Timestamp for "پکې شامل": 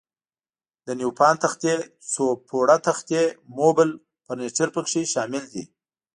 4.75-5.43